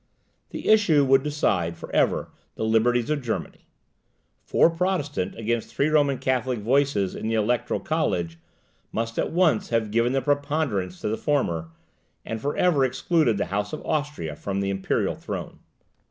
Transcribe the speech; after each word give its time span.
The 0.49 0.67
issue 0.67 1.05
would 1.05 1.21
decide 1.21 1.77
for 1.77 1.93
ever 1.95 2.31
the 2.55 2.63
liberties 2.65 3.11
of 3.11 3.21
Germany. 3.21 3.67
Four 4.41 4.71
Protestant 4.71 5.35
against 5.37 5.75
three 5.75 5.89
Roman 5.89 6.17
Catholic 6.17 6.57
voices 6.57 7.13
in 7.13 7.27
the 7.27 7.35
Electoral 7.35 7.79
College 7.79 8.39
must 8.91 9.19
at 9.19 9.31
once 9.31 9.69
have 9.69 9.91
given 9.91 10.13
the 10.13 10.21
preponderance 10.23 10.99
to 11.01 11.07
the 11.07 11.17
former, 11.17 11.69
and 12.25 12.41
for 12.41 12.57
ever 12.57 12.83
excluded 12.83 13.37
the 13.37 13.45
House 13.53 13.73
of 13.73 13.85
Austria 13.85 14.35
from 14.35 14.59
the 14.59 14.71
imperial 14.71 15.13
throne. 15.13 15.59